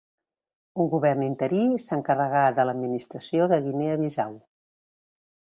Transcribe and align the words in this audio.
Un 0.83 0.87
govern 0.93 1.25
interí 1.25 1.65
s'encarregà 1.83 2.41
de 2.61 2.65
l'administració 2.71 3.51
de 3.53 3.61
Guinea 3.69 4.01
Bissau. 4.03 4.35